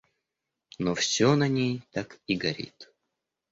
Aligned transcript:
Но 0.79 0.95
все 0.95 1.35
на 1.35 1.47
ней 1.47 1.83
так 1.91 2.17
и 2.25 2.35
горит. 2.35 2.89